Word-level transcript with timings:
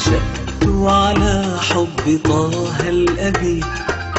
نشأت 0.00 0.64
على 0.64 1.60
حب 1.60 2.20
طه 2.24 2.88
الأبي 2.88 3.60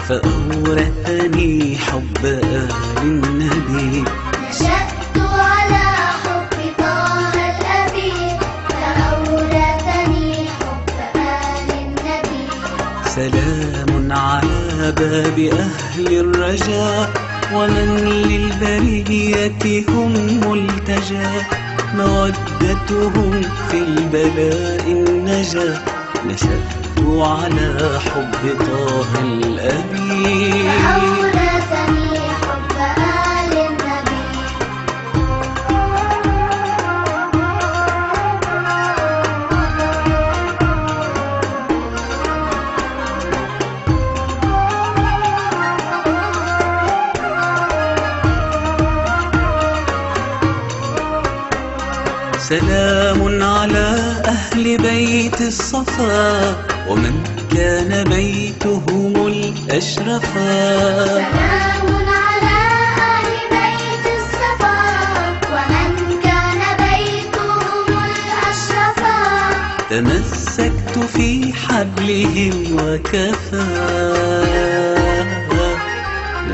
فأورثني 0.07 1.77
حب 1.77 2.25
آل 2.25 2.69
النبي. 3.01 4.03
نشأت 4.49 5.17
على 5.17 5.85
حب 6.21 6.53
طه 6.77 7.33
الأبي 7.33 8.13
فأورثني 8.69 10.45
حب 10.59 10.89
آل 11.15 11.69
النبي. 11.81 12.43
سلام 13.05 14.11
على 14.11 14.91
باب 14.97 15.39
أهل 15.39 16.07
الرجاء 16.19 17.09
ومن 17.53 17.89
للبرية 18.29 19.85
هم 19.89 20.13
ملتجى. 20.45 21.29
مودتهم 21.93 23.41
في 23.69 23.77
البلاء 23.77 24.91
النجا 24.91 25.81
نشأت 26.27 26.71
على 27.07 27.99
حب 27.99 28.57
طه 28.59 29.21
الأبي 29.23 30.30
سلام 52.51 53.43
على 53.43 53.87
أهل 54.25 54.77
بيت 54.77 55.41
الصفا 55.41 56.55
ومن 56.89 57.23
كان 57.55 58.03
بيتهم 58.03 59.27
الأشرفا. 59.27 60.51
سلام 61.07 61.87
على 62.07 62.59
أهل 63.07 63.31
بيت 63.55 64.05
الصفا 64.19 64.79
ومن 65.53 66.19
كان 66.23 66.61
بيتهم 66.83 67.87
الأشرفا. 68.11 69.19
تمسكت 69.89 70.95
في 71.13 71.53
حبلهم 71.53 72.55
وكفى 72.75 74.70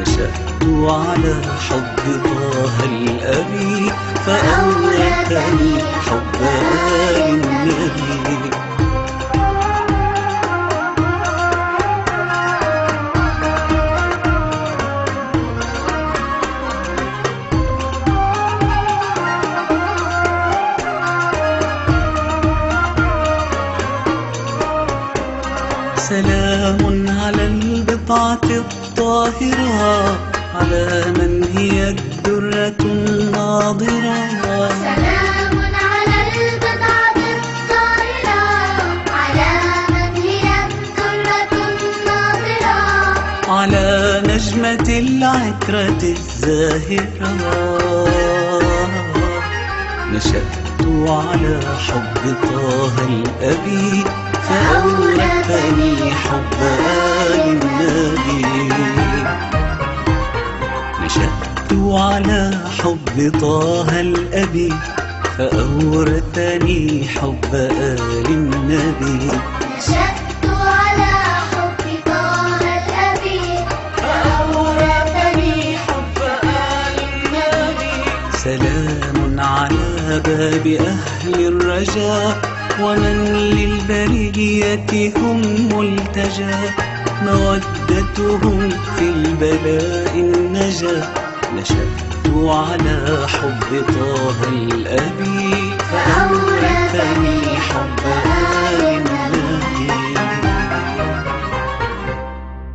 نشأت 0.02 0.64
على 0.64 1.42
حب 1.70 2.22
طه 2.24 2.86
الأبي 2.86 3.92
فأورثني 4.26 5.84
حب 6.08 6.42
آل 6.42 7.18
النبي. 7.30 7.87
البضعة 28.08 28.50
الطاهرة 28.58 30.20
على 30.56 31.14
من 31.18 31.44
هي 31.58 31.90
الدرة 31.90 32.76
الناضرة 32.80 34.28
سلام 34.70 35.56
على 35.76 36.20
البضعة 36.32 37.18
الطاهرة 37.36 38.40
على 39.12 39.52
من 39.90 40.22
هي 40.24 40.48
الدرة 40.68 41.52
الناظرة. 41.84 42.80
على 43.52 44.22
نجمة 44.26 44.88
العترة 44.90 46.04
الزاهرة. 46.04 47.32
نشأت 50.14 50.54
على 51.08 51.60
حب 51.88 52.36
طه 52.44 53.06
الأبي. 53.08 54.27
فأورثني 54.48 56.12
حب 56.12 56.54
آل 56.62 57.42
النبي. 57.50 58.46
نشأت 61.02 61.72
على 61.74 62.42
حب 62.80 63.32
طه 63.42 64.00
الأبي 64.00 64.74
فأورثني 65.38 67.08
حب 67.08 67.46
آل 67.54 68.26
النبي. 68.28 69.32
نشأت 69.78 70.46
على 70.46 71.14
حب 71.52 71.84
طه 72.06 72.58
الأبي 72.62 73.42
فأورثني 73.98 75.78
حب 75.78 76.18
آل 76.44 76.98
النبي. 77.14 77.96
سلام 78.38 79.40
على 79.40 80.22
باب 80.26 80.68
أهل 80.68 81.36
الرجاء. 81.48 82.57
ومن 82.82 83.26
للبرية 83.34 85.14
هم 85.18 85.42
ملتجى 85.74 86.56
مودتهم 87.24 88.70
في 88.70 89.10
البلاء 89.10 90.14
النجا. 90.16 91.14
نشأت 91.56 92.28
على 92.36 93.28
حب 93.28 93.84
طه 93.88 94.50
الأبي. 94.50 95.74